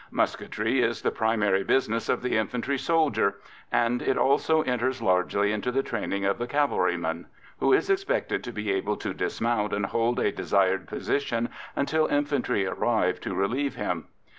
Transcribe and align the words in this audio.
Musketry 0.09 0.81
is 0.81 1.03
the 1.03 1.11
primary 1.11 1.63
business 1.63 2.09
of 2.09 2.23
the 2.23 2.35
infantry 2.35 2.79
soldier, 2.79 3.35
and 3.71 4.01
it 4.01 4.17
also 4.17 4.63
enters 4.63 4.99
largely 4.99 5.51
into 5.51 5.71
the 5.71 5.83
training 5.83 6.25
of 6.25 6.39
the 6.39 6.47
cavalryman, 6.47 7.27
who 7.59 7.71
is 7.71 7.87
expected 7.87 8.43
to 8.43 8.51
be 8.51 8.71
able 8.71 8.97
to 8.97 9.13
dismount 9.13 9.73
and 9.73 9.85
hold 9.85 10.19
a 10.19 10.31
desired 10.31 10.87
position 10.87 11.49
until 11.75 12.07
infantry 12.07 12.65
arrive 12.65 13.19
to 13.19 13.35
relieve 13.35 13.75
him. 13.75 14.07